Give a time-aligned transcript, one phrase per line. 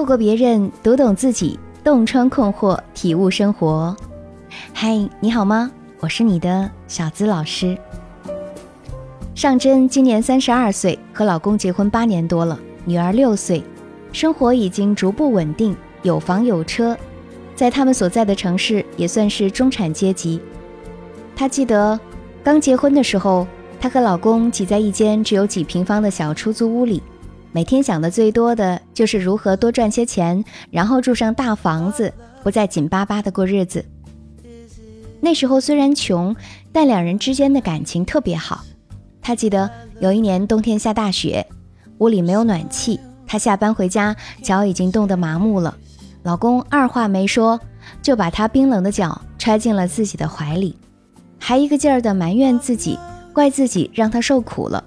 [0.00, 3.94] 透过别人读懂自己，洞穿困惑，体悟生活。
[4.72, 5.70] 嗨，你好吗？
[5.98, 7.76] 我是你的小资老师。
[9.34, 13.62] 尚真今年三十二岁，和老公结婚八年多了，女儿六岁，
[14.10, 16.96] 生活已经逐步稳定，有房有车，
[17.54, 20.40] 在他们所在的城市也算是中产阶级。
[21.36, 22.00] 她记得
[22.42, 23.46] 刚结婚的时候，
[23.78, 27.02] 她和老公挤在一间只有几平方的小出租屋里。
[27.52, 33.84] 每天想的最多的就是如何多赚些钱，然后住上大房子，不再紧巴巴的过日子。
[35.20, 36.34] 那时候虽然穷，
[36.72, 38.64] 但两人之间的感情特别好。
[39.20, 41.46] 她记得有一年冬天下大雪，
[41.98, 45.76] 屋里没有暖气，她下班回家脚已经冻得麻木了，
[46.22, 47.60] 老公二话没说
[48.00, 50.76] 就把她冰冷的脚揣进了自己的怀里，
[51.38, 52.98] 还一个劲儿的埋怨自己，
[53.32, 54.82] 怪自己让她受苦了。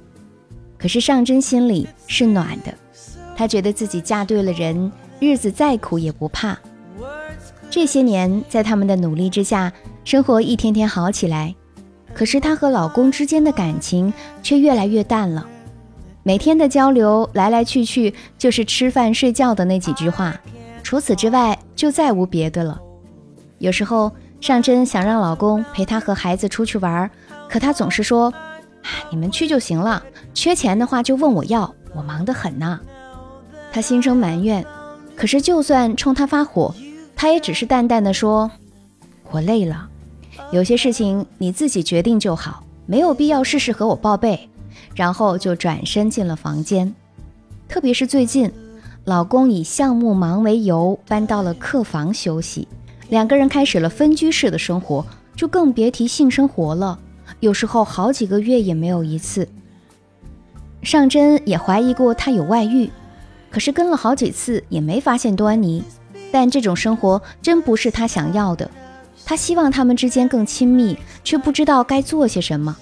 [0.84, 2.74] 可是尚真心里是暖的，
[3.38, 6.60] 她觉得自己嫁对了人，日子再苦也不怕。
[7.70, 9.72] 这些年，在他们的努力之下，
[10.04, 11.56] 生活一天天好起来。
[12.14, 15.48] 可是她和老公之间的感情却越来越淡了。
[16.22, 20.38] 每天的交流来来去去就是吃饭睡觉的那几句话，
[20.84, 22.78] 除此之外就再无别的了。
[23.58, 27.10] 有时候尚真想让老公陪她和孩子出去玩，
[27.48, 28.34] 可他总是说。
[29.10, 30.04] 你们去就行了，
[30.34, 32.80] 缺钱的话就问我要，我忙得很呢。
[33.72, 34.66] 他心生埋怨，
[35.16, 36.74] 可是就算冲他发火，
[37.16, 38.50] 他也只是淡淡的说
[39.32, 39.88] ：“我累了，
[40.52, 44.50] 有些事情你自己决定就好，没有必要事事和我报备。”
[44.96, 46.94] 然后就转身进了房间。
[47.68, 48.52] 特别是最近，
[49.06, 52.68] 老公以项目忙为由搬到了客房休息，
[53.10, 55.04] 两个人开始了分居式的生活，
[55.36, 57.00] 就更别提性生活了。
[57.44, 59.46] 有时候好几个月也没有一次。
[60.82, 62.90] 尚真也怀疑过他有外遇，
[63.52, 65.84] 可是跟了好几次也没发现端倪。
[66.32, 68.72] 但这种生活真不是他想要的，
[69.26, 72.78] 他希望他们之间更亲密，却不知道该做些什么。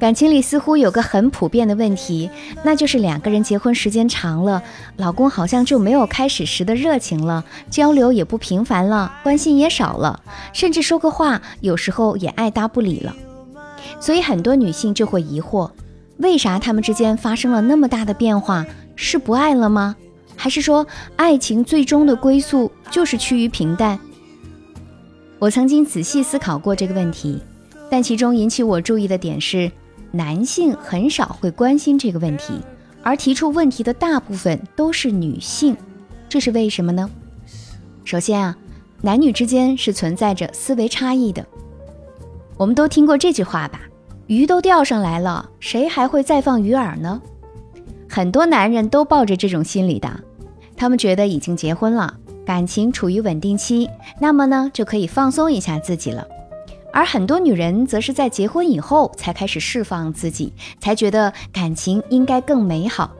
[0.00, 2.30] 感情里似乎有个很普遍的问题，
[2.64, 4.62] 那就是两个人结婚时间长了，
[4.96, 10.18] 老公好像就没有开始时的热情了，交流也不频繁了，关心也少了，
[10.54, 13.14] 甚至说个话有时候也爱搭不理了。
[14.00, 15.70] 所以很多女性就会疑惑，
[16.16, 18.64] 为啥他们之间发生了那么大的变化？
[18.96, 19.94] 是不爱了吗？
[20.34, 24.00] 还是说爱情最终的归宿就是趋于平淡？
[25.38, 27.42] 我曾经仔细思考过这个问题，
[27.90, 29.70] 但其中引起我注意的点是。
[30.12, 32.60] 男性很少会关心这个问题，
[33.02, 35.76] 而提出问题的大部分都是女性，
[36.28, 37.08] 这是为什么呢？
[38.04, 38.56] 首先啊，
[39.02, 41.46] 男女之间是存在着思维差异的。
[42.56, 43.80] 我们都听过这句话吧？
[44.26, 47.20] 鱼都钓上来了，谁还会再放鱼饵呢？
[48.08, 50.20] 很多男人都抱着这种心理的，
[50.76, 53.88] 他们觉得已经结婚了，感情处于稳定期，
[54.20, 56.26] 那么呢就可以放松一下自己了。
[56.92, 63.10] 而很多女人则是在结婚以后才开始释放自己，才觉得感情应该更美好。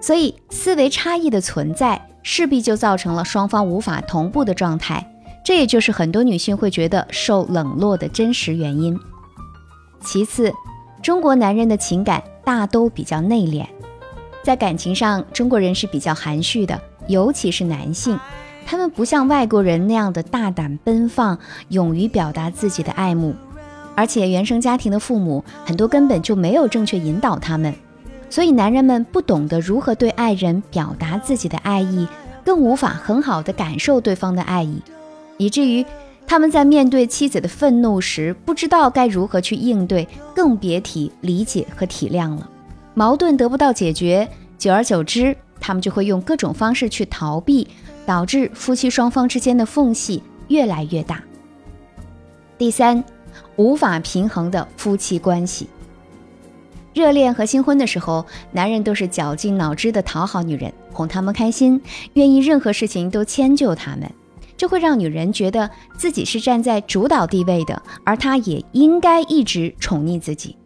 [0.00, 5.06] 所以，思维差异的存在势必就造成了双方无法同步的状态，
[5.44, 8.98] 这也就是很多女性会觉得受冷落的真实原因。
[10.00, 10.52] 其次，
[11.02, 13.66] 中国男人的情感大都比较内敛，
[14.42, 18.18] 在感情上，中国人是比较含蓄的，尤其是男性。
[18.68, 21.38] 他们不像外国人那样的大胆奔放，
[21.68, 23.32] 勇于表达自己的爱慕，
[23.94, 27.72] 而且原生家庭的父母很多根本就没有正确引导他们，
[28.28, 32.08] 所以男人们不懂得如何对爱人表达自己的爱意，
[32.44, 34.82] 更无法很好的感受对方的爱意，
[35.38, 35.86] 以至于
[36.26, 42.50] 他们在面对妻子的愤怒时，不知道该如何去应对，更别提理解和体谅了。
[42.94, 44.28] 矛盾得不到解决，
[44.58, 47.68] 久而久之，他们就会用各种方式去逃避。
[48.06, 51.22] 导致夫妻双方之间的缝隙越来越大。
[52.56, 53.04] 第三，
[53.56, 55.68] 无法平衡的夫妻关系。
[56.94, 61.78] 热恋和新婚的时候，男人都是绞尽脑汁的讨好女人，哄她们开心，
[62.14, 64.10] 愿意任何事情都迁就她们，
[64.56, 70.56] 这会让女人觉得自己是站在主导地位的，而他也应该一直宠溺自己。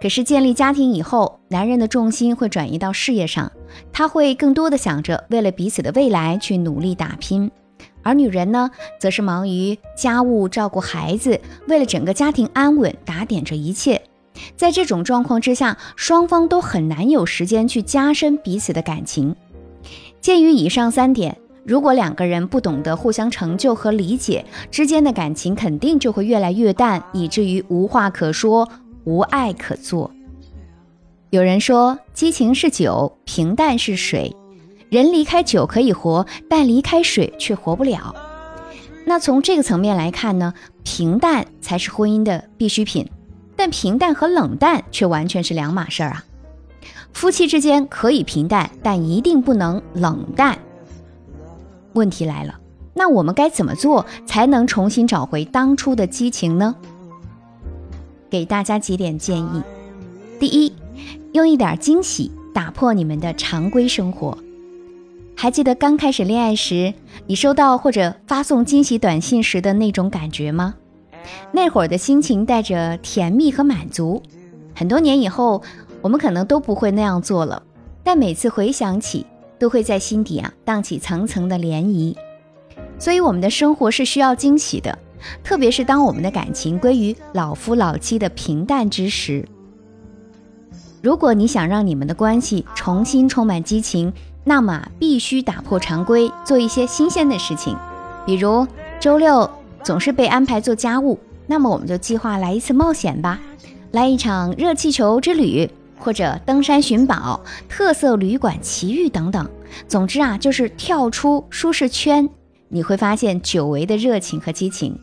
[0.00, 3.50] 可是建立家庭以后，男人的重心会转移到事业上，
[3.92, 7.50] 他会更多的想着为了彼此的未来去努力打拼，
[8.04, 8.70] 而女人呢，
[9.00, 14.00] 则是忙于家务、照顾孩子，为了整个家庭安稳打点着一切。
[14.56, 19.34] 在这种状况之下，双方都很难有时间去加深彼此的感情。
[20.20, 28.68] 鉴于以上三点，如果两个人不懂得互相成就和理解，之间的感情肯定就会越来越淡，以至于无话可说。
[29.04, 30.08] 无爱可做。
[31.30, 34.34] 有人说，激情是酒，平淡是水。
[34.88, 38.12] 人离开酒可以活，但离开水却活不了。
[39.06, 43.08] 那从这个层面来看呢，平淡才是婚姻的必需品，
[43.54, 46.24] 但平淡和冷淡却完全是两码事儿啊。
[47.12, 50.58] 夫妻之间可以平淡，但一定不能冷淡。
[51.92, 52.58] 问题来了，
[52.92, 56.74] 那我们该怎么做才能重新找回当初的激情呢？
[58.28, 59.62] 给大家几点建议：
[60.40, 60.72] 第一，
[61.32, 64.36] 用一点惊喜打破你们的常规生活。
[65.36, 66.94] 还记得刚开始恋爱时，
[67.26, 70.74] 你收到或者发送惊喜短信时的那种感觉吗？
[71.52, 74.22] 那会儿的心情带着甜蜜和满足。
[74.74, 75.62] 很多年以后。
[76.02, 77.62] 我们可能都不会那样做了，
[78.02, 79.26] 但每次回想起，
[79.58, 82.16] 都会在心底啊荡起层层的涟漪。
[82.98, 84.98] 所以，我们的生活是需要惊喜的，
[85.44, 89.46] 特别是当我们的感情归于老夫老妻的平淡之时。
[91.02, 94.12] 如果你想让你们的关系重新充满激情，
[94.44, 97.76] 那么必须打破常规，做一些新鲜的事情。
[98.26, 98.66] 比如
[99.00, 99.50] 周六
[99.82, 103.40] 总是被安排做家务，那么我们就计划来一次冒险吧，
[103.92, 105.70] 来一场热气球之旅。
[106.02, 107.38] 或者登山寻宝、
[107.68, 109.46] 特色旅馆奇遇等等，
[109.86, 112.26] 总之啊，就是跳出舒适圈，
[112.68, 114.98] 你会发现久违的热情和激情。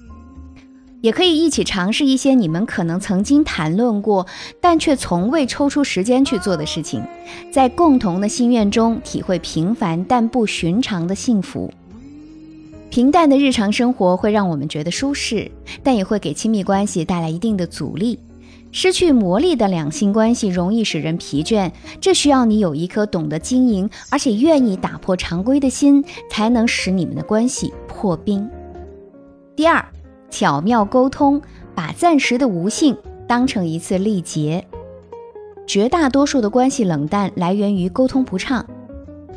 [1.01, 4.25] 也可以一起尝试一些你们可能曾经谈论过，
[4.59, 7.03] 但却从未抽出时间去做的事情，
[7.51, 11.71] 在共同的心愿中体会平凡但不寻常的幸福。
[12.89, 15.51] 平淡的日常生活会让我们觉得舒适，
[15.83, 18.17] 但也会给亲密关系带来一定的阻力。
[18.71, 21.71] 失去魔力的两性关系容易使人疲倦，
[22.01, 28.47] 这需要你有一颗懂得经营而且愿意打破常规的心，才能使你们的关系破冰。
[29.55, 29.83] 第二，
[30.29, 31.41] 巧妙沟通，
[31.73, 32.97] 把暂时的无性
[33.27, 34.65] 当成一次历劫。
[35.65, 38.65] 绝大多数的关系冷淡来源于沟通不畅。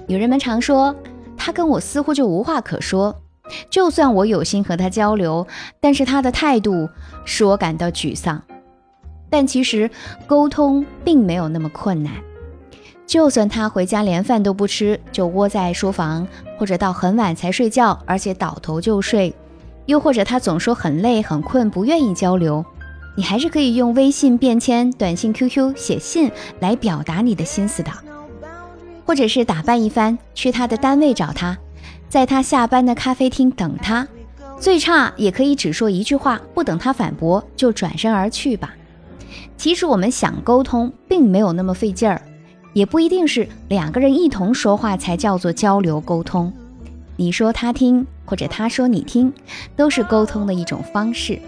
[0.07, 0.95] 女人们常说，
[1.37, 3.17] 他跟我似乎就无话可说，
[3.69, 5.47] 就算我有心和他交流，
[5.81, 6.89] 但是他的态度
[7.25, 8.41] 使我感到沮丧。
[9.29, 9.91] 但其实
[10.27, 12.13] 沟通并没有那么困难，
[13.07, 16.27] 就算他回家连饭都不吃，就窝在书房，
[16.59, 19.33] 或者到很晚才睡觉，而且倒头就睡，
[19.91, 22.65] 又或者他总说很累很困，不愿意交流，
[23.17, 27.91] 你还是可以用微信便签、短信、QQ、写信来表达你的心思的，
[29.05, 31.59] 或者是打扮一番去他的单位找他，
[32.09, 34.07] 在他下班的咖啡厅等他，
[34.61, 38.73] 最差也可以只说一句话，不等他反驳就转身而去吧。
[39.57, 42.23] 其实我们想沟通，并没有那么费劲儿，
[42.75, 46.53] 也不一定是两个人一同说话才叫做交流沟通。
[47.21, 49.31] 你说他听，或者他说你听，
[49.77, 51.39] 都是沟通的一种方式。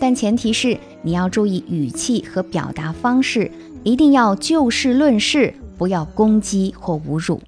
[0.00, 3.48] 但前提是你要注意语气和表达方式，
[3.84, 7.40] 一定要就事论事，不要攻击或侮辱。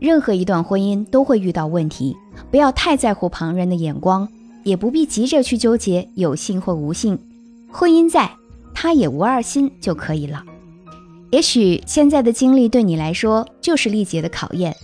[0.00, 2.16] 任何一段婚姻都会遇到问题，
[2.50, 4.28] 不要太在乎旁人的眼光，
[4.64, 7.16] 也不必急着去纠结有性或无性。
[7.70, 8.28] 婚姻在。
[8.74, 10.44] 他也无二心就可以了。
[11.30, 14.76] 也许现在的经历对你来说就是历劫的考验，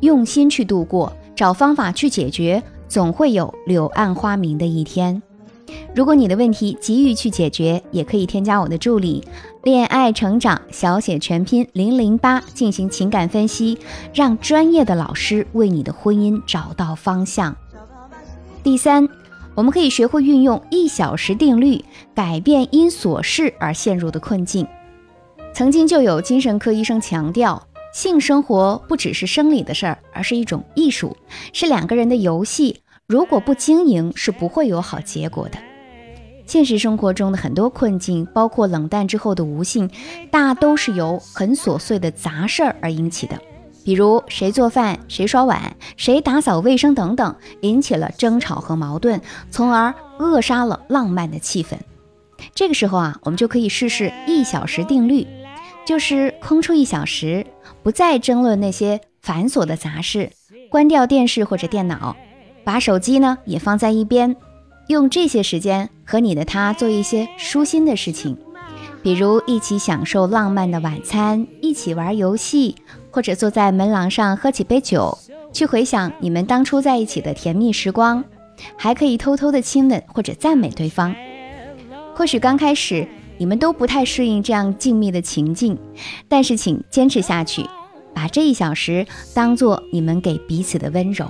[0.00, 5.22] 用心去度过，找方法去解决，总会有柳暗花明的一天。
[5.94, 9.22] 如果你的问题急于去解决，也可以添加我的助理
[9.62, 13.78] “恋爱成长”小写全拼零零八进行情感分析，
[14.12, 17.54] 让专业的老师为你的婚姻找到方向。
[18.64, 19.08] 第三。
[19.54, 21.82] 我们可以学会运用一小时定律，
[22.14, 24.66] 改变因琐事而陷入的困境。
[25.54, 27.65] 曾经就有精神科医生强调，
[27.96, 31.16] 性生活不只是生理的事儿，而是一种艺术，
[31.54, 32.82] 是两个人的游戏。
[33.06, 35.56] 如果不经营，是不会有好结果的。
[36.44, 39.90] 现实生活中的很多困境，包括冷淡之后的无性，
[40.30, 43.40] 大都是由很琐碎的杂事儿而引起的。
[43.82, 49.18] 比如谁做饭、谁刷碗、谁打扫卫生等等，引起了争吵和矛盾，
[49.50, 51.78] 从而扼杀了浪漫的气氛。
[52.54, 55.26] 这个时候啊，我们就可以试试一小时定律，
[55.86, 57.46] 就是空出一小时，
[57.86, 60.32] 不再争论那些繁琐的杂事，
[60.70, 62.16] 关掉电视或者电脑，
[62.64, 64.34] 把手机呢也放在一边，
[64.88, 68.36] 用这些时间和你的他做一些舒心的事情，
[69.04, 72.74] 比如一起享受浪漫的晚餐，一起玩游戏。
[73.12, 75.16] 或者坐在门廊上喝几杯酒，
[75.52, 78.24] 去回想你们当初在一起的甜蜜时光，
[78.76, 81.14] 还可以偷偷的亲吻或者赞美对方。
[82.16, 83.06] 或许刚开始
[83.38, 85.78] 你们都不太适应这样静谧的情境，
[86.28, 87.64] 但是请坚持下去，
[88.16, 91.26] 把这一小时当做你们给彼此的温柔。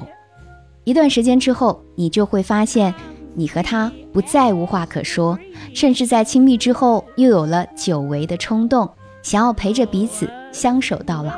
[0.85, 2.95] 一段时间之后，你就会发现
[3.35, 5.37] 你和他不再无话可说，
[5.75, 8.89] 甚至在亲密之后又有了久违的冲动，
[9.21, 11.33] 想要陪着彼此相守到老。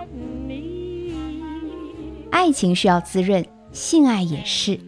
[2.29, 4.79] 爱情需要滋润，性爱也是。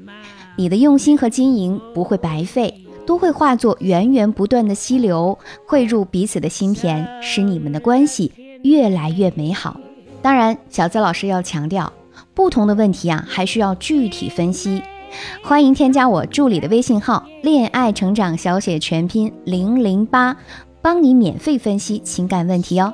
[0.58, 8.30] 你的用心和经营不会白费，都会化作源源不断的溪流，汇入彼此的心田，使你们的关系
[8.62, 9.80] 越来越美好。
[10.22, 11.92] 当然，小资老师要强调，
[12.34, 14.82] 不同的问题啊，还需要具体分析。
[15.42, 20.36] 欢迎添加我助理的微信号“恋爱成长小写全拼零零八”，
[20.82, 22.92] 帮你免费分析情感问题哦。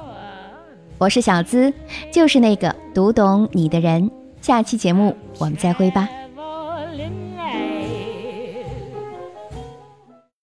[0.98, 1.72] 我是小资，
[2.10, 4.10] 就是那个读懂你的人。
[4.40, 6.08] 下期节目我们再会吧。